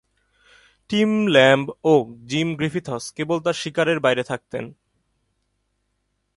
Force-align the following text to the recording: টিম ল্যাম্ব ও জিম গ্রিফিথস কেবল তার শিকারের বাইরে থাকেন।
টিম 0.89 1.11
ল্যাম্ব 1.27 1.65
ও 1.83 1.93
জিম 2.25 2.49
গ্রিফিথস 2.55 3.03
কেবল 3.11 3.37
তার 3.39 3.53
শিকারের 3.53 3.99
বাইরে 3.99 4.23
থাকেন। 4.23 4.65